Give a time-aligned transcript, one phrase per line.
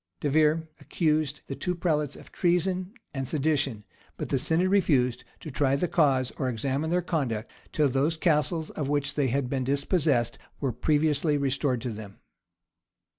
[0.19, 3.83] De Vere accused; the two prelates of treason and sedition;
[4.17, 8.71] but the synod refused, to try the cause, or examine their conduct, till those castles
[8.71, 12.17] of which they had been dispossessed, were previously restored to them.